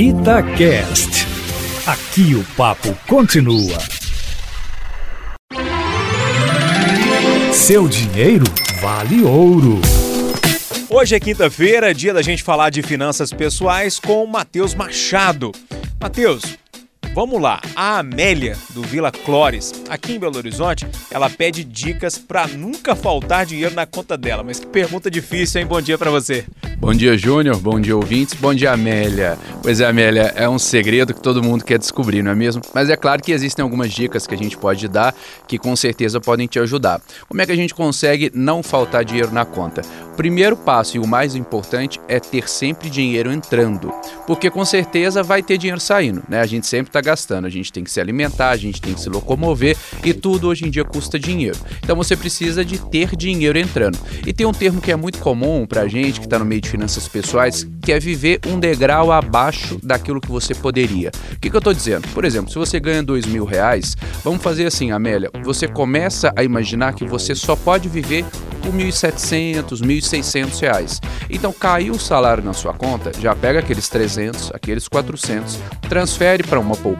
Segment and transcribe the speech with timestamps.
[0.00, 1.26] Itacast.
[1.84, 3.76] Aqui o papo continua.
[7.52, 8.44] Seu dinheiro
[8.80, 9.80] vale ouro.
[10.88, 15.50] Hoje é quinta-feira, dia da gente falar de finanças pessoais com o Matheus Machado.
[16.00, 16.44] Matheus,
[17.18, 22.46] Vamos lá, a Amélia do Vila Clores, aqui em Belo Horizonte, ela pede dicas para
[22.46, 24.44] nunca faltar dinheiro na conta dela.
[24.44, 25.66] Mas que pergunta difícil, hein?
[25.66, 26.46] Bom dia para você.
[26.78, 27.58] Bom dia, Júnior.
[27.58, 28.34] Bom dia, ouvintes.
[28.34, 29.36] Bom dia, Amélia.
[29.64, 32.62] Pois é, Amélia, é um segredo que todo mundo quer descobrir, não é mesmo?
[32.72, 35.12] Mas é claro que existem algumas dicas que a gente pode dar
[35.48, 37.00] que com certeza podem te ajudar.
[37.28, 39.82] Como é que a gente consegue não faltar dinheiro na conta?
[40.16, 43.92] Primeiro passo e o mais importante é ter sempre dinheiro entrando,
[44.26, 46.40] porque com certeza vai ter dinheiro saindo, né?
[46.40, 49.00] A gente sempre está gastando, a gente tem que se alimentar, a gente tem que
[49.00, 51.58] se locomover e tudo hoje em dia custa dinheiro.
[51.82, 53.98] Então você precisa de ter dinheiro entrando.
[54.24, 56.68] E tem um termo que é muito comum para gente que está no meio de
[56.68, 61.10] de finanças pessoais, que é viver um degrau abaixo daquilo que você poderia.
[61.32, 62.06] O que, que eu estou dizendo?
[62.08, 66.44] Por exemplo, se você ganha dois mil reais, vamos fazer assim, Amélia, você começa a
[66.44, 68.24] imaginar que você só pode viver
[68.62, 71.00] por 1.700, 1.600 reais.
[71.30, 76.60] Então caiu o salário na sua conta, já pega aqueles 300, aqueles 400, transfere para
[76.60, 76.97] uma poupança,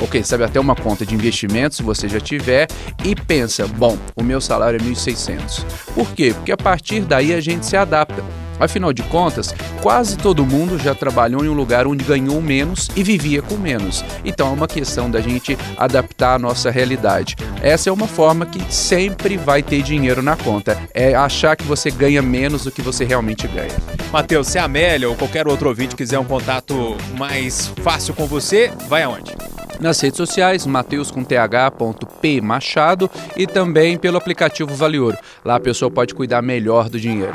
[0.00, 2.68] ou quem sabe até uma conta de investimento se você já tiver
[3.04, 5.64] e pensa, bom, o meu salário é 1.600.
[5.94, 6.32] Por quê?
[6.34, 8.43] Porque a partir daí a gente se adapta.
[8.58, 13.02] Afinal de contas, quase todo mundo já trabalhou em um lugar onde ganhou menos e
[13.02, 14.04] vivia com menos.
[14.24, 17.36] Então é uma questão da gente adaptar a nossa realidade.
[17.62, 20.78] Essa é uma forma que sempre vai ter dinheiro na conta.
[20.92, 23.74] É achar que você ganha menos do que você realmente ganha.
[24.12, 28.70] Matheus, se a Amélia ou qualquer outro ouvinte quiser um contato mais fácil com você,
[28.88, 29.34] vai aonde?
[29.80, 35.18] nas redes sociais, Mateus com th.p Machado e também pelo aplicativo Vale Ouro.
[35.44, 37.32] Lá a pessoa pode cuidar melhor do dinheiro.